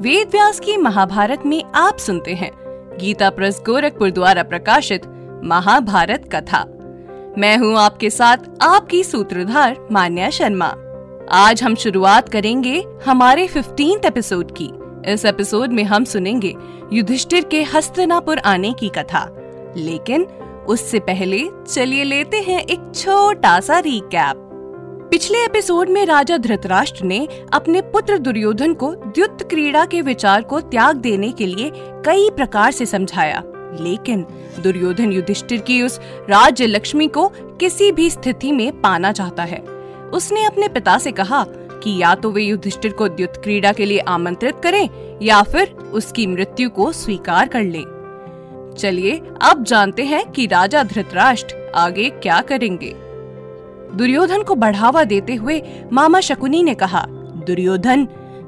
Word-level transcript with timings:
वेद 0.00 0.28
व्यास 0.28 0.60
की 0.60 0.76
महाभारत 0.76 1.42
में 1.46 1.64
आप 1.74 1.98
सुनते 1.98 2.34
हैं। 2.34 2.50
गीता 3.00 3.30
प्रेस 3.30 3.62
गोरखपुर 3.66 4.10
द्वारा 4.10 4.42
प्रकाशित 4.42 5.06
महाभारत 5.44 6.28
कथा। 6.32 6.64
मैं 7.38 7.56
हूँ 7.56 7.78
आपके 7.78 8.10
साथ 8.10 8.36
आपकी 8.62 9.04
सूत्रधार 9.04 9.76
मान्या 9.92 10.30
शर्मा। 10.30 10.74
आज 11.32 11.62
हम 11.62 11.74
शुरुआत 11.74 12.28
करेंगे 12.28 12.84
हमारे 13.06 13.46
फिफ्टींथ 13.46 14.04
एपिसोड 14.04 14.52
की। 14.60 14.70
इस 15.12 15.24
एपिसोड 15.24 15.72
में 15.72 15.84
हम 15.84 16.04
सुनेंगे 16.04 16.54
युधिष्ठिर 16.92 17.44
के 17.44 17.62
हस्तनापुर 17.62 18.38
आने 18.38 18.72
की 18.72 18.88
कथा। 18.88 19.28
लेकिन 19.76 20.24
उससे 20.68 20.98
पहले 20.98 21.44
चलिए 21.68 22.04
लेते 22.04 22.36
हैं 22.36 22.60
एक 22.60 22.92
छोटा 22.94 23.60
सा 23.60 23.78
रिकैप 23.78 24.45
पिछले 25.10 25.44
एपिसोड 25.44 25.88
में 25.88 26.06
राजा 26.06 26.36
धृतराष्ट्र 26.36 27.04
ने 27.04 27.28
अपने 27.52 27.80
पुत्र 27.80 28.18
दुर्योधन 28.18 28.74
को 28.74 28.94
द्युत 28.94 29.42
क्रीड़ा 29.42 29.84
के 29.86 30.00
विचार 30.00 30.42
को 30.42 30.60
त्याग 30.60 30.96
देने 30.96 31.30
के 31.32 31.46
लिए 31.46 31.70
कई 32.06 32.30
प्रकार 32.30 32.72
से 32.72 32.86
समझाया, 32.86 33.42
लेकिन 33.80 34.26
दुर्योधन 34.62 35.12
युधिष्ठिर 35.12 35.60
की 35.60 35.82
उस 35.82 36.00
राज्य 36.30 36.66
लक्ष्मी 36.66 37.08
को 37.08 37.28
किसी 37.60 37.92
भी 37.92 38.10
स्थिति 38.10 38.52
में 38.52 38.80
पाना 38.80 39.12
चाहता 39.12 39.42
है 39.42 39.60
उसने 40.12 40.44
अपने 40.44 40.68
पिता 40.68 40.98
से 40.98 41.12
कहा 41.12 41.44
कि 41.48 42.02
या 42.02 42.14
तो 42.14 42.30
वे 42.30 42.42
युधिष्ठिर 42.42 42.92
को 42.92 43.08
द्युत 43.08 43.36
क्रीड़ा 43.36 43.72
के 43.72 43.84
लिए 43.84 43.98
आमंत्रित 43.98 44.60
करें, 44.62 44.88
या 45.22 45.42
फिर 45.42 45.72
उसकी 45.92 46.26
मृत्यु 46.26 46.70
को 46.70 46.92
स्वीकार 46.92 47.48
कर 47.48 47.62
लें। 47.62 48.74
चलिए, 48.78 49.20
अब 49.42 49.64
जानते 49.64 50.04
हैं 50.04 50.30
कि 50.32 50.46
राजा 50.46 50.82
धृतराष्ट्र 50.82 51.72
आगे 51.74 52.10
क्या 52.10 52.40
करेंगे 52.40 53.05
दुर्योधन 53.94 54.42
को 54.42 54.54
बढ़ावा 54.54 55.04
देते 55.04 55.34
हुए 55.34 55.62
मामा 55.92 56.20
शकुनी 56.20 56.62
ने 56.62 56.74
कहा, 56.74 57.04
दुर्योधन, 57.46 58.04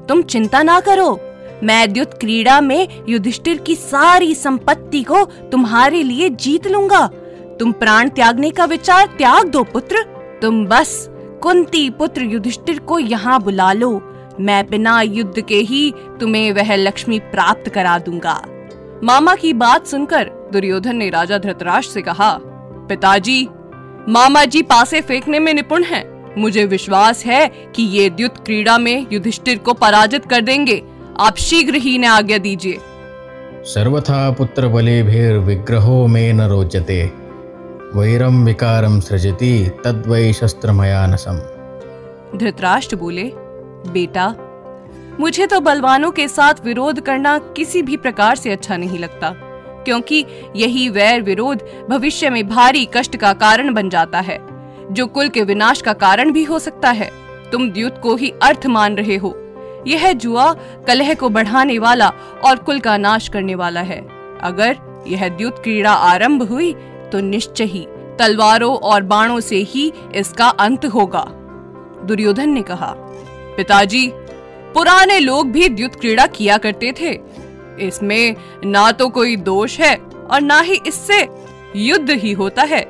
तुम 0.09 0.21
चिंता 0.21 0.63
ना 0.63 0.79
करो। 0.79 1.19
मैं 1.63 1.91
द्युत 1.93 2.13
क्रीड़ा 2.13 2.59
में 2.61 2.87
युधिष्ठिर 3.09 3.57
की 3.57 3.75
सारी 3.75 4.35
संपत्ति 4.35 5.03
को 5.03 5.23
तुम्हारे 5.51 6.03
लिए 6.03 6.29
जीत 6.29 6.67
लूँगा। 6.67 7.05
तुम 7.59 7.71
प्राण 7.71 8.09
त्यागने 8.09 8.51
का 8.51 8.65
विचार 8.65 9.05
त्याग 9.17 9.47
दो, 9.47 9.63
पुत्र। 9.63 10.03
तुम 10.41 10.65
बस 10.65 11.09
कुंती 11.43 11.89
पुत्र 11.89 12.21
युधिष्ठिर 12.21 12.79
को 12.79 12.99
यहाँ 12.99 13.41
बुला 13.43 13.71
लो। 13.73 13.91
मैं 14.39 14.65
बिना 14.69 15.01
युद्ध 15.01 15.41
के 15.41 15.55
ही 15.55 15.91
तुम्हें 16.19 16.51
वह 16.51 16.75
लक्ष्मी 16.75 17.19
प्राप्त 17.19 17.69
करा 17.69 17.97
दूँगा। 17.99 18.41
मामा 19.03 19.35
की 19.35 19.53
बात 19.53 19.87
सुनकर 19.87 20.29
दुर्योधन 20.51 20.95
ने 20.95 21.09
राजा 21.09 21.37
धृतराष्ट्र 21.37 21.93
से 21.93 22.01
कहा, 22.01 22.37
पिताजी 22.89 23.47
मामा 24.09 24.43
जी 24.45 24.61
पासे 24.61 24.99
फेंकने 25.01 25.39
में 25.39 25.53
निपुण 25.53 25.83
हैं। 25.83 26.03
मुझे 26.37 26.63
विश्वास 26.65 27.25
है 27.25 27.47
कि 27.75 27.83
ये 27.83 28.09
द्युत 28.09 28.37
क्रीड़ा 28.37 28.77
में 28.77 29.05
युधिष्ठिर 29.11 29.57
को 29.57 29.73
पराजित 29.73 30.25
कर 30.25 30.41
देंगे। 30.41 30.81
आप 31.19 31.37
शीघ्र 31.37 31.75
ही 31.75 31.97
ने 31.97 32.07
आज्ञा 32.07 32.37
दीजिए। 32.37 32.77
सर्वथा 33.65 34.29
पुत्र 34.31 34.67
बले 34.67 35.01
भेर 35.03 35.37
विग्रहो 35.37 36.05
में 36.07 36.33
न 36.33 36.41
रोचते। 36.41 37.03
वैरम 37.95 38.43
विकारम 38.45 38.99
सृजति 38.99 39.69
तद्वै 39.85 40.31
शस्त्रमयानसम। 40.33 41.37
धृतराष्ट्र 42.37 42.95
बोले 42.95 43.31
बेटा 43.93 44.27
मुझे 45.19 45.45
तो 45.47 45.59
बलवानों 45.59 46.11
के 46.11 46.27
साथ 46.27 46.65
विरोध 46.65 46.99
करना 46.99 47.37
किसी 47.37 47.81
भी 47.81 47.97
प्रकार 47.97 48.35
से 48.35 48.51
अच्छा 48.51 48.77
नहीं 48.77 48.99
लगता। 48.99 49.33
क्योंकि 49.89 50.25
यही 50.55 50.87
वैर 50.89 51.21
विरोध 51.21 51.61
भविष्य 51.89 52.29
में 52.29 52.47
भारी 52.47 52.87
कष्ट 52.93 53.15
का 53.17 53.31
कारण 53.35 53.73
बन 53.73 53.89
जाता 53.89 54.19
है, 54.19 54.37
जो 54.91 55.05
कुल 55.07 55.29
के 55.29 55.43
विनाश 55.43 55.81
का 55.81 55.93
कारण 55.95 56.31
भी 56.31 56.43
हो 56.43 56.59
सकता 56.59 56.91
है। 56.91 57.09
तुम 57.51 57.69
द्युत 57.71 57.99
को 58.03 58.15
ही 58.15 58.31
अर्थ 58.43 58.65
मान 58.67 58.95
रहे 58.95 59.15
हो। 59.15 59.33
यह 59.87 60.11
जुआ 60.13 60.51
कलह 60.87 61.13
को 61.13 61.29
बढ़ाने 61.29 61.77
वाला 61.79 62.11
और 62.45 62.57
कुल 62.59 62.79
का 62.79 62.97
नाश 62.97 63.27
करने 63.29 63.55
वाला 63.55 63.81
है। 63.81 63.99
अगर 64.41 64.77
यह 65.07 65.27
द्युत 65.27 65.63
क्रीड़ा 65.63 65.93
आरंभ 65.93 66.43
हुई 66.43 66.73
तो 67.11 67.19
निश्चय 67.21 67.63
ही 67.63 67.85
तलवारों 68.19 68.75
और 68.75 69.03
बाणों 69.03 69.39
से 69.39 69.63
ही 69.63 69.91
इसका 70.15 70.47
अंत 70.59 70.85
होगा। 70.85 71.25
दुर्योधन 72.05 72.49
ने 72.49 72.61
कहा, 72.61 72.93
पिताजी, 73.57 74.07
पुराने 74.73 75.19
लोग 75.19 75.51
भी 75.51 75.69
द्युत 75.69 75.95
क्रीड़ा 75.95 76.25
किया 76.27 76.57
करते 76.57 76.91
थे। 76.91 77.13
इसमें 77.79 78.35
ना 78.65 78.91
तो 78.91 79.07
कोई 79.09 79.35
दोष 79.35 79.79
है 79.79 79.95
और 79.95 80.41
ना 80.41 80.59
ही 80.61 80.79
इससे 80.87 81.27
युद्ध 81.75 82.09
ही 82.11 82.31
होता 82.31 82.63
है। 82.63 82.81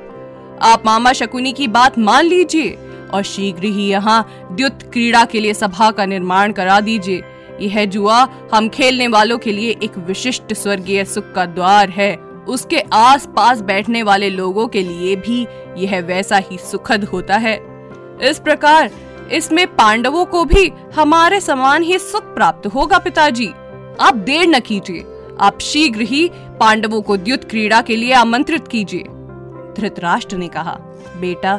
आप 0.62 0.82
मामा 0.86 1.12
शकुनी 1.12 1.52
की 1.52 1.68
बात 1.68 1.98
मान 1.98 2.26
लीजिए 2.26 2.78
और 3.14 3.22
शीघ्र 3.22 3.64
ही 3.64 3.88
यहाँ 3.88 4.48
द्युत 4.52 4.82
क्रीड़ा 4.92 5.24
के 5.24 5.40
लिए 5.40 5.54
सभा 5.54 5.90
का 5.90 6.06
निर्माण 6.06 6.52
करा 6.52 6.80
दीजिए। 6.80 7.22
यह 7.60 7.84
जुआ 7.84 8.18
हम 8.52 8.68
खेलने 8.68 9.06
वालों 9.08 9.38
के 9.38 9.52
लिए 9.52 9.76
एक 9.82 9.98
विशिष्ट 9.98 10.52
स्वर्गीय 10.54 11.04
सुख 11.04 11.32
का 11.32 11.46
द्वार 11.46 11.90
है। 11.90 12.14
उसके 12.48 12.80
आस 12.92 13.26
पास 13.36 13.60
बैठने 13.60 14.02
वाले 14.02 14.30
लोगों 14.30 14.66
के 14.68 14.82
लिए 14.82 15.16
भी 15.16 15.46
यह 15.76 16.00
वैसा 16.00 16.36
ही 16.40 16.58
सुखद 16.60 17.04
होता 17.04 17.36
है। 17.36 17.54
इस 18.22 18.38
प्रकार 18.38 18.90
इसमें 19.32 19.66
पांडवों 19.76 20.24
को 20.24 20.44
भी 20.44 20.70
हमारे 20.94 21.40
समान 21.40 21.82
ही 21.82 21.98
सुख 21.98 22.34
प्राप्त 22.34 22.66
होगा 22.66 22.98
पिताजी। 22.98 23.50
आप 24.00 24.14
देर 24.16 24.46
न 24.48 24.60
कीजिए। 24.60 25.04
आप 25.40 25.58
शीघ्र 25.60 26.00
ही 26.00 26.28
पांडवों 26.60 27.00
को 27.02 27.16
द्युत 27.16 27.44
क्रीड़ा 27.44 27.80
के 27.80 27.96
लिए 27.96 28.12
आमंत्रित 28.12 28.68
कीजिए। 28.68 29.02
धृतराष्ट्र 29.76 30.36
ने 30.36 30.48
कहा, 30.48 30.72
बेटा, 31.20 31.56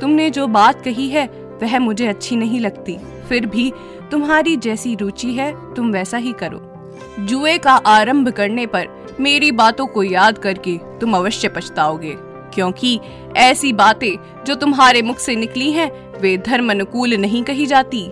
तुमने 0.00 0.30
जो 0.30 0.46
बात 0.46 0.82
कही 0.82 1.08
है, 1.08 1.26
वह 1.62 1.78
मुझे 1.78 2.06
अच्छी 2.06 2.36
नहीं 2.36 2.60
लगती। 2.60 2.96
फिर 3.28 3.46
भी 3.46 3.72
तुम्हारी 4.10 4.56
जैसी 4.56 4.94
रुचि 4.94 5.32
है, 5.32 5.52
तुम 5.74 5.92
वैसा 5.92 6.16
ही 6.16 6.32
करो। 6.32 6.60
जुए 7.20 7.56
का 7.58 7.72
आरंभ 7.72 8.28
करने 8.28 8.66
पर 8.66 8.88
मेरी 9.20 9.50
बातों 9.52 9.86
को 9.86 10.02
याद 10.02 10.38
करके 10.38 10.76
तुम 11.00 11.16
अवश्य 11.16 11.48
पछताओगे, 11.48 12.14
क्योंकि 12.54 12.98
ऐसी 13.36 13.72
बातें 13.72 14.44
जो 14.44 14.54
तुम्हारे 14.54 15.02
मुख 15.02 15.18
से 15.18 15.36
निकली 15.36 15.70
हैं, 15.72 15.90
वे 16.20 16.36
धर्म 16.38 16.70
अनुकूल 16.70 17.14
नहीं 17.14 17.42
कही 17.44 17.66
जाती। 17.66 18.06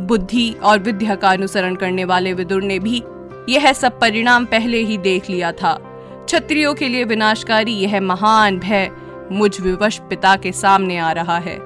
बुद्धि 0.00 0.50
और 0.62 0.78
विद्या 0.78 1.14
का 1.14 1.30
अनुसरण 1.30 1.74
करने 1.74 2.04
वाले 2.04 2.32
विदुर 2.32 2.62
ने 2.62 2.78
भी 2.78 3.02
यह 3.48 3.72
सब 3.72 3.98
परिणाम 4.00 4.44
पहले 4.44 4.78
ही 4.78 4.96
देख 4.98 5.30
लिया 5.30 5.52
था। 5.52 5.72
क्षत्रियों 6.24 6.74
के 6.74 6.88
लिए 6.88 7.04
विनाशकारी 7.04 7.72
यह 7.72 8.00
महान 8.00 8.58
भय 8.58 8.90
मुझ 9.32 9.60
विवश 9.60 10.00
पिता 10.00 10.36
के 10.36 10.52
सामने 10.52 10.98
आ 10.98 11.12
रहा 11.12 11.38
है। 11.38 11.58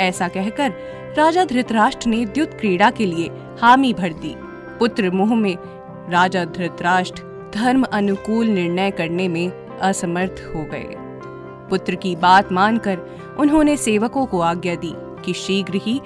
ऐसा 0.00 0.28
कहकर 0.28 0.74
राजा 1.18 1.44
धृतराष्ट्र 1.44 2.08
ने 2.08 2.24
द्युत 2.24 2.50
क्रीड़ा 2.50 2.90
के 2.90 3.06
लिए 3.06 3.30
हामी 3.60 3.92
भर 3.92 4.12
दी। 4.12 4.34
पुत्र 4.78 5.10
मुह 5.10 5.34
में 5.34 5.56
राजा 6.10 6.44
धृतराष्ट्र 6.44 7.50
धर्म 7.54 7.82
अनुकूल 7.82 8.46
निर्णय 8.46 8.90
करने 8.90 9.28
में 9.28 9.78
असमर्थ 9.78 10.42
हो 10.54 10.64
गए। 10.64 10.94
पुत्र 11.70 11.94
की 11.94 12.16
बात 12.16 12.52
मानकर 12.52 12.98
उन्होंने 13.38 13.76
सेवकों 13.76 14.26
को 14.26 14.40
आज्ञा 14.40 14.74
दी 14.74 14.92
कि 15.24 15.32
शीघ्र 15.32 15.74
ही 15.74 16.00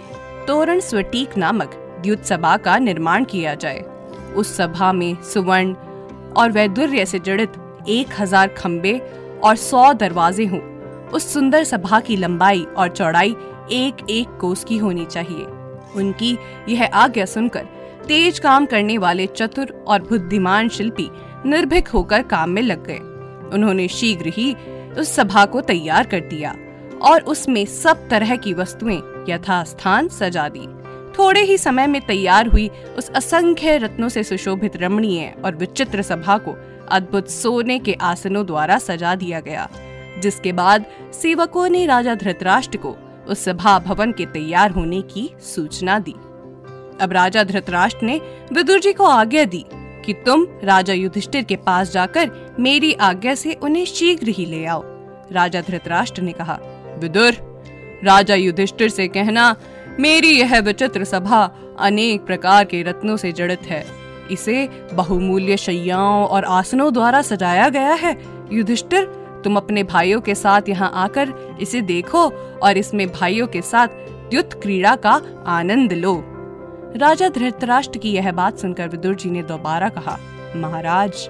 तोरण 0.46 0.80
स्वटीक 0.80 1.36
नामक 1.38 1.70
द्युत 2.02 2.24
सभा 2.24 2.56
का 2.56 2.76
निर्माण 2.78 3.24
किया 3.24 3.54
जाए। 3.54 3.80
उस 4.36 4.56
सभा 4.56 4.92
में 4.92 5.22
सुवर्ण 5.22 5.72
और 6.32 6.50
वैदुर्य 6.52 7.06
से 7.06 7.18
जड़ित 7.18 7.52
एक 7.88 8.08
हज़ार 8.18 8.48
खम्बे 8.48 8.98
और 9.44 9.56
सौ 9.56 9.92
दरवाजे 9.92 10.46
हों। 10.46 10.60
उस 11.08 11.32
सुंदर 11.32 11.64
सभा 11.64 12.00
की 12.00 12.16
लंबाई 12.16 12.62
और 12.76 12.88
चौड़ाई 12.88 13.34
एक 13.72 14.06
एक 14.10 14.36
कोस 14.40 14.64
की 14.64 14.76
होनी 14.76 15.04
चाहिए। 15.04 15.46
उनकी 15.96 16.36
यह 16.68 16.84
आज्ञा 16.84 17.24
सुनकर 17.24 17.66
तेज 18.06 18.38
काम 18.38 18.66
करने 18.66 18.98
वाले 18.98 19.26
चतुर 19.26 19.84
और 19.88 20.02
बुद्धिमान 20.02 20.68
शिल्पी 20.68 21.08
निर्भीक 21.46 21.88
होकर 21.88 22.22
काम 22.22 22.50
में 22.50 22.62
लग 22.62 22.86
गए। 22.86 22.98
उन्होंने 23.54 23.88
शीघ्र 23.88 24.32
ही 24.36 24.52
उस 24.98 25.14
सभा 25.14 25.44
को 25.46 25.60
तैयार 25.64 26.06
कर 26.06 26.20
दिया 26.20 26.54
और 27.02 27.20
उसमें 27.24 27.64
सब 27.66 28.08
तरह 28.08 28.36
की 28.36 28.54
वस्तुएँ 28.54 29.00
यथास्थान 29.28 30.08
सजा 30.08 30.48
दी। 30.48 30.66
थोड़े 31.18 31.40
ही 31.40 31.56
समय 31.58 31.86
में 31.86 32.00
तैयार 32.06 32.46
हुई 32.46 32.68
उस 32.98 33.10
असंख्य 33.10 33.76
रत्नों 33.78 34.08
से 34.08 34.22
सुशोभित 34.22 34.76
रमणीय 34.76 35.32
और 35.44 35.56
विचित्र 35.56 36.02
सभा 36.02 36.36
को 36.38 36.56
अद्भुत 36.90 37.30
सोने 37.30 37.78
के 37.78 37.92
आसनों 38.02 38.44
द्वारा 38.46 38.78
सजा 38.78 39.14
दिया 39.14 39.40
गया, 39.40 39.68
जिसके 40.18 40.52
बाद 40.52 40.84
सेवकों 41.12 41.68
ने 41.68 41.84
राजा 41.86 42.14
धृतराष्ट्र 42.14 42.78
को 42.78 42.96
उस 43.28 43.44
सभा 43.44 43.78
भवन 43.78 44.12
के 44.12 44.26
तैयार 44.26 44.70
होने 44.70 45.00
की 45.02 45.30
सूचना 45.44 45.98
दी। 45.98 46.14
अब 47.00 47.12
राजा 47.12 47.44
धृतराष्ट्र 47.44 48.06
ने 48.06 48.20
विदुर 48.52 48.80
जी 48.80 48.92
को 48.92 49.04
आज्ञा 49.04 49.44
दी 49.44 49.64
कि 50.04 50.12
तुम 50.26 50.46
राजा 50.64 50.92
युधिष्ठिर 50.92 51.44
के 51.44 51.56
पास 51.56 51.90
जाकर 51.92 52.30
मेरी 52.60 52.92
आज्ञा 52.92 53.34
से 53.34 53.52
उन्हें 53.54 53.84
शीघ्र 53.84 54.28
ही 54.28 54.44
ले 54.44 54.64
आओ। 54.64 54.82
राजा 55.32 55.60
धृतराष्ट्र 55.60 56.22
ने 56.22 56.32
कहा, 56.32 56.58
विदुर 56.98 57.45
राजा 58.04 58.34
युधिष्ठिर 58.34 58.88
से 58.88 59.08
कहना, 59.08 59.54
मेरी 60.00 60.28
यह 60.28 60.58
विचित्र 60.60 61.04
सभा 61.04 61.44
अनेक 61.78 62.24
प्रकार 62.26 62.64
के 62.64 62.82
रत्नों 62.82 63.16
से 63.16 63.32
जड़ित 63.32 63.62
है। 63.62 63.84
इसे 64.30 64.68
बहुमूल्य 64.92 65.56
शैयाओं 65.56 66.26
और 66.26 66.44
आसनों 66.44 66.92
द्वारा 66.92 67.22
सजाया 67.22 67.68
गया 67.68 67.92
है। 67.92 68.16
युधिष्ठिर, 68.52 69.04
तुम 69.44 69.56
अपने 69.56 69.82
भाइयों 69.82 70.20
के 70.20 70.34
साथ 70.34 70.68
यहाँ 70.68 70.90
आकर 70.94 71.32
इसे 71.60 71.80
देखो 71.80 72.28
और 72.62 72.76
इसमें 72.76 73.06
भाइयों 73.08 73.46
के 73.46 73.62
साथ 73.62 73.88
द्युत 74.30 74.54
क्रीड़ा 74.62 74.96
का 74.96 75.20
आनंद 75.46 75.92
लो। 75.92 76.14
राजा 76.96 77.28
धृतराष्ट्र 77.28 77.98
की 77.98 78.12
यह 78.12 78.32
बात 78.32 78.58
सुनकर 78.58 78.88
विदुर 78.88 79.14
जी 79.14 79.30
ने 79.30 79.42
दोबारा 79.42 79.88
कहा, 79.88 80.18
महाराज, 80.56 81.28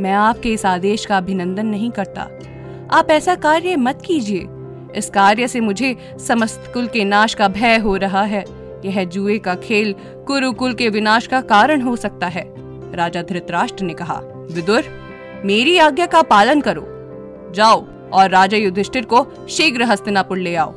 मैं 0.00 0.12
आपके 0.12 0.52
इस 0.52 0.66
आदेश 0.66 1.06
का 1.06 1.16
अभिनंदन 1.16 1.66
नहीं 1.66 1.90
करता। 1.90 2.22
आप 2.90 3.10
ऐसा 3.10 3.34
कार्य 3.34 3.76
मत 3.76 4.02
कीजिए। 4.06 4.46
इस 4.96 5.10
कार्य 5.10 5.48
से 5.48 5.60
मुझे 5.60 5.96
समस्त 6.18 6.70
कुल 6.74 6.86
के 6.86 7.04
नाश 7.04 7.34
का 7.34 7.48
भय 7.48 7.76
हो 7.76 7.96
रहा 7.96 8.22
है। 8.22 8.44
यह 8.84 9.04
जुए 9.04 9.38
का 9.38 9.54
खेल 9.54 9.94
कुरुकुल 10.26 10.74
के 10.74 10.88
विनाश 10.88 11.26
का 11.26 11.40
कारण 11.40 11.80
हो 11.80 11.96
सकता 11.96 12.26
है, 12.26 12.44
राजा 12.94 13.22
धृतराष्ट्र 13.22 13.84
ने 13.84 13.94
कहा। 13.94 14.20
विदुर, 14.50 14.84
मेरी 15.44 15.76
आज्ञा 15.78 16.06
का 16.06 16.22
पालन 16.22 16.60
करो। 16.60 16.86
जाओ 17.54 17.84
और 18.12 18.30
राजा 18.30 18.56
युधिष्ठिर 18.56 19.04
को 19.04 19.26
शीघ्र 19.48 19.82
हस्तिनापुर 19.82 20.38
ले 20.38 20.54
आओ। 20.56 20.74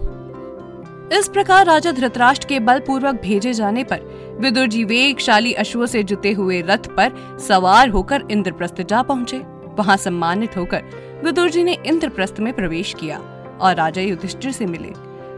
इस 1.14 1.28
प्रकार 1.28 1.66
राजा 1.66 1.92
धृतराष्ट्र 1.92 2.48
के 2.48 2.60
बलपूर्वक 2.60 3.22
भेजे 3.22 3.54
जाने 3.54 3.84
पर 3.84 4.38
विदुर 4.40 4.68
जी 4.68 4.84
वेगशाली 4.84 5.54
अश्वों 5.54 5.86
से 5.86 6.04
जुते 6.04 6.32
हुए 6.32 6.62
रथ 6.62 6.88
पर 6.98 7.38
सवार 7.48 7.90
होकर 7.90 8.24
इंद्रप्रस्थ 8.32 8.82
जा 8.82 9.02
पहुँचे। 9.02 9.38
वहाँ 9.76 9.98
सम्मानित 9.98 10.58
होकर 10.58 10.84
विदुर 11.24 11.50
जी 11.50 11.64
ने 11.64 11.78
इंद्रप्रस्थ 11.86 12.40
में 12.40 12.52
प्रवेश 12.54 12.96
किया। 13.00 13.20
और 13.62 13.76
राजा 13.76 14.02
युधिष्ठिर 14.02 14.52
से 14.52 14.66
मिले। 14.66 14.92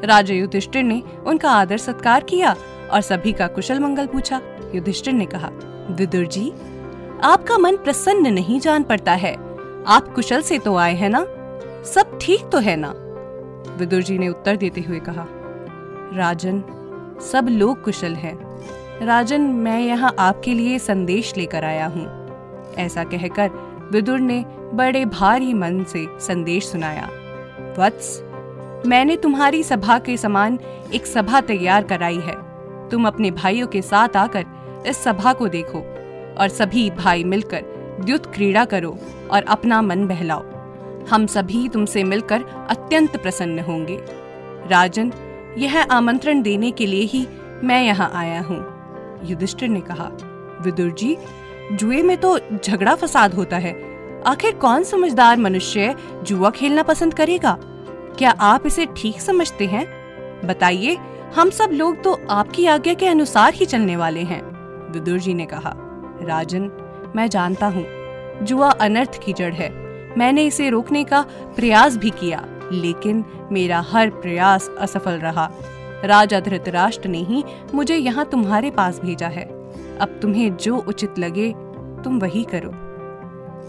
राजा 0.08 0.34
युधिष्ठिर 0.34 0.84
ने 0.84 1.02
उनका 1.26 1.52
आदर 1.52 1.78
सत्कार 1.78 2.24
किया 2.24 2.56
और 2.92 3.02
सभी 3.02 3.32
का 3.34 3.48
कुशल 3.48 3.80
मंगल 3.80 4.08
पूछा। 4.08 4.42
युधिष्ठिर 4.76 5.14
ने 5.14 5.26
कहा, 5.26 5.50
विदुर 5.92 6.26
जी, 6.26 6.50
आपका 7.24 7.58
मन 7.58 7.78
प्रसन्न 7.78 8.34
नहीं 8.34 8.60
जान 8.60 8.84
पड़ता 8.84 9.14
है। 9.14 9.34
आप 9.88 10.14
कुशल 10.16 10.42
से 10.42 10.60
तो 10.60 10.76
आए 10.76 10.96
हैं 10.96 11.10
ना? 11.10 11.26
सब 11.86 12.18
ठीक 12.22 12.50
तो 12.50 12.60
है 12.60 12.76
ना? 12.76 12.94
विदुर 13.78 14.02
जी 14.02 14.18
ने 14.18 14.28
उत्तर 14.30 14.56
देते 14.56 14.82
हुए 14.82 15.00
कहा, 15.00 15.26
राजन, 16.14 16.64
सब 17.32 17.48
लोग 17.50 17.84
कुशल 17.84 18.14
हैं। 18.14 18.36
राजन, 19.06 19.42
मैं 19.42 19.80
यहाँ 19.80 20.16
आपके 20.20 20.54
लिए 20.54 20.80
संदेश 20.80 21.36
लेकर 21.38 21.64
आया 21.64 21.88
हूँ। 21.88 22.06
ऐसा 22.76 23.04
कहकर 23.04 23.50
विदुर 23.92 24.20
ने 24.20 24.44
बड़े 24.74 25.06
भारी 25.06 25.54
मन 25.54 25.84
से 25.84 26.06
संदेश 26.20 26.68
सुनाया। 26.68 27.10
वत्स, 27.80 28.20
मैंने 28.86 29.16
तुम्हारी 29.18 29.64
सभा 29.64 29.98
के 30.00 30.16
समान 30.18 30.58
एक 30.94 31.06
सभा 31.06 31.42
तैयार 31.42 31.84
कराई 31.84 32.20
है। 32.20 32.36
तुम 32.90 33.08
अपने 33.08 33.32
भाइयों 33.32 33.68
के 33.68 33.82
साथ 33.82 34.16
आकर 34.18 34.46
इस 34.88 35.04
सभा 35.04 35.34
को 35.34 35.48
देखो 35.48 35.80
और 36.38 36.50
सभी 36.50 36.90
भाई 36.94 37.24
मिलकर 37.26 38.00
द्युत 38.02 38.26
क्रीड़ा 38.34 38.66
करो 38.66 38.98
और 39.32 39.44
अपना 39.44 39.82
मन 39.82 40.06
बहलाओ। 40.08 40.44
हम 41.10 41.26
सभी 41.28 41.68
तुमसे 41.70 42.04
मिलकर 42.04 42.44
अत्यंत 42.70 43.18
प्रसन्न 43.18 43.60
होंगे। 43.60 43.98
राजन, 44.70 45.12
यह 45.58 45.82
आमंत्रण 45.82 46.42
देने 46.42 46.72
के 46.72 46.86
लिए 46.86 47.04
ही 47.04 47.26
मैं 47.64 47.82
यहाँ 47.84 48.12
आया 48.16 48.42
हूँ, 48.42 48.60
युधिष्ठिर 49.24 49.70
ने 49.70 49.82
कहा। 49.82 50.10
विदुर 50.62 50.92
जी, 50.92 51.16
जुए 51.72 52.02
में 52.02 52.18
तो 52.18 52.38
झगड़ा 52.58 52.96
फसाद 52.96 53.34
होता 53.34 53.58
है। 53.58 53.74
आखिर 54.28 54.54
कौन 54.54 54.84
समझदार 54.84 55.38
मनुष्य 55.38 55.96
जुआ 56.24 56.50
खेलना 56.50 56.84
पसंद 56.84 57.14
करेगा? 57.14 57.58
क्या 58.18 58.30
आप 58.30 58.66
इसे 58.66 58.86
ठीक 58.98 59.20
समझते 59.22 59.66
हैं? 59.66 59.86
बताइए, 60.46 60.98
हम 61.36 61.50
सब 61.50 61.70
लोग 61.74 62.02
तो 62.04 62.20
आपकी 62.30 62.66
आज्ञा 62.66 62.94
के 62.94 63.08
अनुसार 63.08 63.54
ही 63.54 63.66
चलने 63.66 63.96
वाले 63.96 64.22
हैं 64.22 64.42
विदुर 64.92 65.20
जी 65.20 65.34
ने 65.34 65.46
कहा। 65.46 65.74
राजन, 66.22 66.70
मैं 67.16 67.28
जानता 67.30 67.68
हूँ, 67.68 67.86
जुआ 68.44 68.70
अनर्थ 68.72 69.20
की 69.24 69.34
जड़ 69.34 69.54
है। 69.54 69.70
मैंने 70.18 70.46
इसे 70.46 70.70
रोकने 70.70 71.04
का 71.04 71.22
प्रयास 71.56 71.98
भी 71.98 72.10
किया, 72.10 72.44
लेकिन 72.72 73.24
मेरा 73.52 73.80
हर 73.90 74.10
प्रयास 74.10 74.70
असफल 74.80 75.20
रहा। 75.20 75.50
राजा 76.04 76.40
धृतराष्ट्र 76.40 77.10
ने 77.10 77.20
ही 77.20 77.44
मुझे 77.74 77.96
यहाँ 77.96 78.26
तुम्हारे 78.26 78.72
पास 78.72 79.00
भेजा 79.00 79.28
है। 79.28 79.46
अब 79.98 80.20
तुम्हें 80.22 80.56
जो 80.58 80.78
उचित 80.78 81.20
लगे, 81.20 81.50
तुम 82.04 82.20
वही 82.20 82.44
करो। 82.44 82.87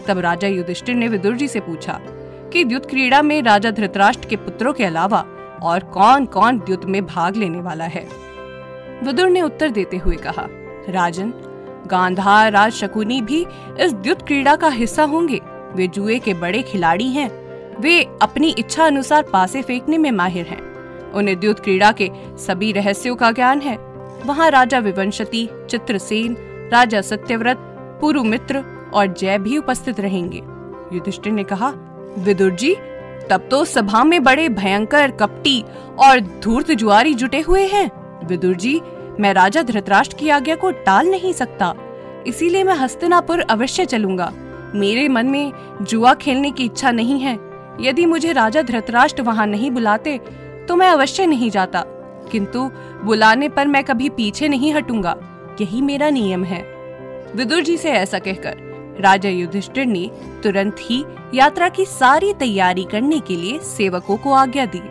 तब 0.07 0.19
राजा 0.19 0.49
युधिष्ठिर 0.49 0.95
ने 0.95 1.09
विदुर 1.09 1.37
जी 1.37 1.49
से 1.49 1.61
पूछा 1.61 2.01
कि 2.53 2.65
द्युत 2.65 2.87
क्रीड़ा 2.87 3.23
में 3.23 3.43
राजा 3.43 3.71
धृतराष्ट्र 3.71 4.29
के 4.29 4.37
पुत्रों 4.37 4.73
के 4.73 4.85
अलावा 4.85 5.25
और 5.63 5.81
कौन 5.81 6.27
कौन 6.27 6.59
द्युत 6.59 6.85
में 6.85 7.07
भाग 7.07 7.37
लेने 7.37 7.61
वाला 7.61 7.85
है? 7.85 8.09
विदुर 9.05 9.29
ने 9.29 9.43
उत्तर 9.43 9.71
देते 9.71 9.97
हुए 9.97 10.17
कहा, 10.17 10.47
राजन 10.89 11.33
गांधार 11.87 12.53
राज 12.53 12.73
शकुनी 12.73 13.23
भी 13.23 13.47
इस 13.81 13.93
द्युत 13.93 14.23
क्रीड़ा 14.23 14.57
का 14.57 14.69
हिस्सा 14.69 15.03
होंगे। 15.03 15.41
वे 15.75 15.87
जुए 15.87 16.19
के 16.19 16.35
बड़े 16.35 16.63
खिलाड़ी 16.63 17.09
हैं। 17.09 17.31
वे 17.81 18.19
अपनी 18.23 18.55
इच्छा 18.59 18.87
अनुसार 18.87 19.23
पासे 19.23 19.63
फेंकने 19.63 19.99
में 19.99 20.11
माहिर 20.11 20.47
हैं। 20.47 20.69
उन्हें 21.13 21.41
द्युत 21.41 21.61
क्रीड़ा 21.61 21.93
के 21.93 22.11
सभी 22.39 22.73
रहस्यों 22.73 23.17
का 23.17 23.31
ज्ञान 23.31 23.61
है। 23.61 23.77
वहाँ 24.27 24.51
राजा 24.51 24.79
विवंशती, 24.79 25.49
चित्रसेन, 25.71 26.37
राजा 26.73 27.01
सत्यव्रत 27.01 27.57
पुरुमित्र 28.01 28.78
और 28.95 29.07
जय 29.07 29.39
भी 29.39 29.59
उपस्थित 29.59 30.01
रहेंगे। 30.01 30.43
युधिष्ठिर 30.97 31.33
ने 31.33 31.45
कहा, 31.45 31.73
विदुर 32.19 32.51
जी, 32.51 32.75
तब 33.31 33.49
तो 33.51 33.65
सभा 33.65 34.05
में 34.05 34.23
बड़े 34.25 34.49
भयंकर 34.49 35.11
कपटी 35.11 35.65
और 35.99 36.21
धूर्त 36.21 36.71
जुआरी 36.71 37.15
जुटे 37.15 37.41
हुए 37.41 37.67
हैं। 37.67 37.91
विदुर 38.27 38.55
जी, 38.55 38.81
मैं 39.21 39.33
राजा 39.35 39.63
धृतराष्ट्र 39.63 40.17
की 40.17 40.29
आज्ञा 40.29 40.55
को 40.55 40.71
टाल 40.71 41.07
नहीं 41.07 41.33
सकता। 41.33 41.75
इसीलिए 42.27 42.65
मैं 42.65 42.75
हस्तिनापुर 42.75 43.41
अवश्य 43.41 43.85
चलूँगा। 43.85 44.33
मेरे 44.75 45.09
मन 45.09 45.27
में 45.27 45.53
जुआ 45.83 46.15
खेलने 46.15 46.51
की 46.51 46.65
इच्छा 46.65 46.91
नहीं 46.91 47.21
है। 47.21 47.39
यदि 47.81 48.07
मुझे 48.07 48.33
राजा 48.33 48.63
धृतराष्ट्र 48.63 49.23
वहाँ 49.23 49.47
नहीं 49.47 49.71
बुलाते 49.71 50.19
तो 50.69 50.77
मैं 50.77 50.89
अवश्य 50.89 51.27
नहीं 51.27 51.51
जाता। 51.51 51.85
किंतु 52.33 52.71
बुलाने 53.05 53.49
पर 53.49 53.67
मैं 53.67 53.85
कभी 53.85 54.09
पीछे 54.09 54.49
नहीं 54.49 54.73
हटूँगा। 54.75 55.17
यही 55.61 55.83
मेरा 55.83 56.11
नियम 56.11 56.45
है। 56.45 56.63
विदुर 57.37 57.63
जी 57.63 57.77
से 57.77 57.91
ऐसा 57.91 58.19
कहकर 58.19 58.68
राजा 59.01 59.29
युधिष्ठिर 59.29 59.87
ने 59.87 60.11
तुरंत 60.43 60.77
ही 60.81 61.05
यात्रा 61.35 61.69
की 61.69 61.85
सारी 61.85 62.33
तैयारी 62.33 62.85
करने 62.85 63.21
के 63.21 63.37
लिए 63.37 63.59
सेवकों 63.59 64.17
को 64.17 64.33
आज्ञा 64.33 64.67
दी। 64.67 64.83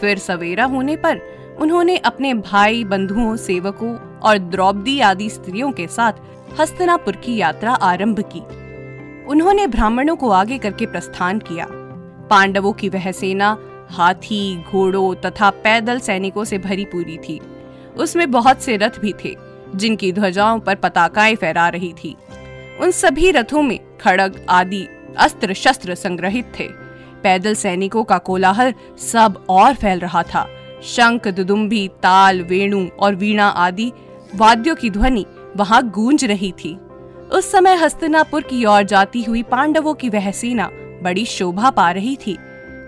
फिर 0.00 0.18
सवेरा 0.18 0.64
होने 0.64 0.96
पर 0.96 1.20
उन्होंने 1.60 1.96
अपने 1.96 2.34
भाई, 2.34 2.84
बंधुओं, 2.84 3.36
सेवकों 3.36 4.18
और 4.18 4.38
द्रौपदी 4.38 5.00
आदि 5.00 5.30
स्त्रियों 5.30 5.72
के 5.72 5.86
साथ 5.86 6.12
हस्तनापुर 6.60 7.16
की 7.16 7.36
यात्रा 7.36 7.72
आरंभ 7.72 8.20
की। 8.20 8.40
उन्होंने 9.24 9.66
ब्राह्मणों 9.66 10.16
को 10.16 10.30
आगे 10.30 10.58
करके 10.58 10.86
प्रस्थान 10.86 11.38
किया। 11.38 11.66
पांडवों 12.30 12.72
की 12.72 12.88
वह 12.88 13.12
सेना 13.12 13.58
हाथी, 13.90 14.62
घोड़ों 14.62 15.14
तथा 15.14 15.50
पैदल 15.50 15.98
सैनिकों 15.98 16.44
से 16.44 16.58
भरी 16.58 16.84
पूरी 16.84 17.18
थी। 17.18 17.40
उसमें 17.96 18.30
बहुत 18.30 18.62
से 18.62 18.76
रथ 18.76 19.00
भी 19.00 19.14
थे, 19.24 19.36
जिनकी 19.76 20.12
ध्वजाओं 20.12 20.60
पर 20.60 20.74
पताकाएँ 20.74 21.36
फहरा 21.36 21.68
रही 21.68 21.92
थी। 21.92 22.16
उन 22.82 22.90
सभी 22.90 23.30
रथों 23.30 23.62
में 23.62 23.78
खड़ग 23.98 24.46
आदि 24.48 24.86
अस्त्र 25.18 25.54
शस्त्र 25.54 25.94
संग्रहित 25.94 26.52
थे। 26.60 26.66
पैदल 27.22 27.54
सैनिकों 27.54 28.02
का 28.04 28.18
कोलाहल 28.18 28.72
सब 28.98 29.44
और 29.48 29.74
फैल 29.74 29.98
रहा 29.98 30.22
था। 30.22 30.46
शंख, 30.82 31.28
दुदुम्बी, 31.28 31.86
ताल, 31.88 32.42
वेणु 32.42 32.86
और 32.98 33.14
वीणा 33.14 33.48
आदि 33.48 33.92
वाद्यों 34.34 34.74
की 34.74 34.90
ध्वनि 34.90 35.24
वहाँ 35.56 35.82
गूंज 35.90 36.24
रही 36.24 36.52
थी। 36.52 36.74
उस 37.32 37.52
समय 37.52 37.74
हस्तिनापुर 37.74 38.42
की 38.42 38.64
ओर 38.64 38.82
जाती 38.82 39.22
हुई 39.22 39.42
पांडवों 39.42 39.94
की 39.94 40.08
वह 40.08 40.30
सेना 40.30 40.68
बड़ी 41.02 41.24
शोभा 41.26 41.70
पा 41.70 41.90
रही 41.90 42.16
थी। 42.16 42.36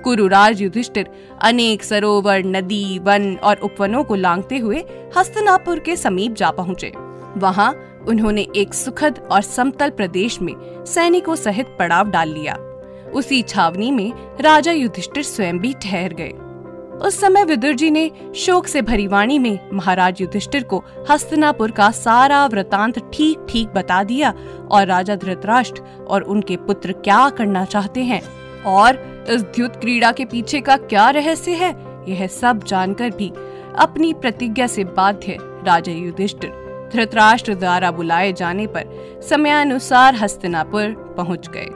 कुरुराज 0.04 0.62
युधिष्ठिर 0.62 1.10
अनेक 1.42 1.84
सरोवर, 1.84 2.44
नदी, 2.44 2.98
वन 2.98 3.34
और 3.36 3.56
उपवनों 3.56 4.04
को 4.04 4.14
लांगते 4.14 4.58
हुए 4.58 4.84
हस्तनापुर 5.18 5.78
के 5.78 5.96
समीप 5.96 6.34
जा 6.34 6.50
पहुँचे। 6.50 6.92
वहाँ 7.36 7.72
उन्होंने 8.08 8.46
एक 8.56 8.74
सुखद 8.74 9.18
और 9.30 9.42
समतल 9.42 9.90
प्रदेश 9.90 10.40
में 10.42 10.54
सैनिकों 10.86 11.34
सहित 11.36 11.76
पड़ाव 11.78 12.10
डाल 12.10 12.28
लिया। 12.28 12.54
उसी 13.14 13.42
छावनी 13.42 13.90
में 13.90 14.12
राजा 14.40 14.72
युधिष्ठिर 14.72 15.22
स्वयं 15.22 15.58
भी 15.58 15.72
ठहर 15.82 16.14
गए। 16.14 16.32
उस 16.98 17.18
समय 17.20 17.44
विदुर 17.44 17.74
जी 17.74 17.90
ने 17.90 18.10
शोक 18.36 18.66
से 18.66 18.82
भरी 18.82 19.06
वाणी 19.06 19.38
में 19.38 19.58
महाराज 19.72 20.20
युधिष्ठिर 20.20 20.62
को 20.64 20.82
हस्तनापुर 21.10 21.70
का 21.70 21.90
सारा 21.90 22.44
वृतांत 22.46 22.98
ठीक 23.14 23.46
ठीक 23.48 23.68
बता 23.68 24.02
दिया 24.02 24.32
और 24.70 24.86
राजा 24.86 25.16
धृतराष्ट्र 25.16 25.82
और 26.08 26.22
उनके 26.24 26.56
पुत्र 26.56 26.92
क्या 26.94 27.28
करना 27.28 27.64
चाहते 27.64 28.02
हैं 28.02 28.22
और 28.66 29.02
इस 29.30 29.42
द्युत 29.44 29.76
क्रीड़ा 29.76 30.12
के 30.12 30.24
पीछे 30.24 30.60
का 30.60 30.76
क्या 30.76 31.08
रहस्य 31.10 31.52
है, 31.52 31.70
यह 32.08 32.26
सब 32.26 32.64
जानकर 32.64 33.10
भी 33.10 33.32
अपनी 33.78 34.12
प्रतिज्ञा 34.14 34.66
से 34.66 34.84
बाध्य 34.86 35.36
राजा 35.40 35.92
युधिष्ठिर। 35.92 36.63
धृतराष्ट्र 36.94 37.54
द्वारा 37.54 37.90
बुलाए 37.90 38.32
जाने 38.32 38.66
पर 38.66 39.20
समयानुसार 39.28 40.14
हस्तिनापुर 40.14 41.14
पहुँच 41.16 41.48
गए। 41.48 41.66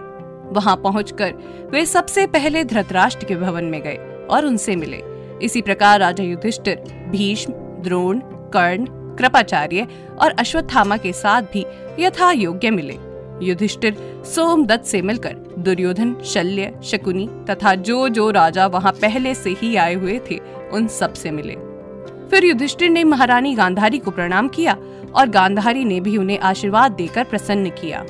वहाँ 0.52 0.76
पहुंचकर 0.76 1.32
वे 1.70 1.84
सबसे 1.87 2.26
पहले 2.26 2.64
धृतराष्ट्र 2.64 3.26
के 3.26 3.37
भवन 3.37 3.64
में 3.64 3.80
गए 3.82 3.96
और 4.30 4.46
उनसे 4.46 4.76
मिले। 4.76 5.02
इसी 5.42 5.62
प्रकार 5.62 6.00
राजा 6.00 6.25
युधिष्ठिर, 6.25 7.08
भीष्म, 7.10 7.52
द्रोण, 7.82 8.20
कर्ण, 8.54 8.87
कृपाचार्य 9.16 9.87
और 10.18 10.30
अश्वत्थामा 10.30 10.96
के 10.96 11.12
साथ 11.12 11.42
भी 11.42 11.64
यथा 11.98 12.30
योग्य 12.32 12.70
मिले। 12.70 12.98
युधिष्ठिर 13.42 13.96
सोमदत्त 14.25 14.84
से 14.84 15.02
मिलकर 15.02 15.37
दुर्योधन, 15.58 16.16
शल्य, 16.25 16.72
शकुनी 16.84 17.28
तथा 17.50 17.75
जो 17.75 18.08
जो 18.08 18.30
राजा 18.30 18.66
वहाँ 18.66 18.92
पहले 18.92 19.34
से 19.34 19.50
ही 19.50 19.76
आए 19.76 19.94
हुए 19.94 20.20
थे, 20.30 20.40
उन 20.72 20.87
सबसे 20.88 21.30
मिले। 21.30 21.56
फिर 22.30 22.44
युधिष्ठिर 22.44 22.90
ने 22.90 23.04
महारानी 23.04 23.54
गांधारी 23.54 23.98
को 23.98 24.10
प्रणाम 24.10 24.48
किया 24.48 24.76
और 25.15 25.29
गांधारी 25.29 25.85
ने 25.85 26.00
भी 26.00 26.17
उन्हें 26.17 26.38
आशीर्वाद 26.38 26.93
देकर 26.93 27.25
प्रसन्न 27.25 27.71
किया। 27.71 28.05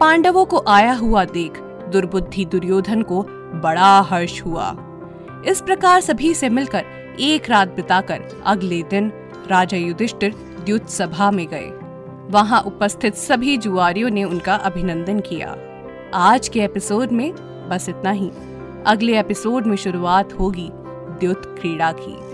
पांडवों 0.00 0.44
को 0.44 0.64
आया 0.68 0.92
हुआ 0.92 1.24
देख 1.24 1.58
दुर्बुद्धि 1.92 2.44
दुर्योधन 2.44 3.02
को 3.02 3.22
बड़ा 3.54 4.00
हर्ष 4.00 4.42
हुआ। 4.42 4.76
इस 5.46 5.60
प्रकार 5.60 6.00
सभी 6.00 6.34
से 6.34 6.48
मिलकर 6.48 6.84
एक 7.20 7.50
रात 7.50 7.68
बिताकर 7.68 8.42
अगले 8.46 8.82
दिन 8.82 9.12
राजा 9.50 9.76
युधिष्ठिर 9.76 10.34
द्युत 10.64 10.88
सभा 10.88 11.30
में 11.30 11.46
गए। 11.48 11.70
वहाँ 12.30 12.60
उपस्थित 12.60 13.14
सभी 13.14 13.56
जुआरियों 13.56 14.10
ने 14.10 14.24
उनका 14.24 14.54
अभिनंदन 14.54 15.20
किया। 15.20 15.56
आज 16.14 16.48
के 16.48 16.60
एपिसोड 16.60 17.12
में 17.12 17.32
बस 17.68 17.88
इतना 17.88 18.10
ही। 18.10 18.30
अगले 18.86 19.20
एपिसोड 19.20 19.66
में 19.66 19.76
शुरुआत 19.76 20.32
होगी 20.32 20.68
द्युत 21.20 21.58
क्रीड़ा 21.60 21.92
की। 21.92 22.33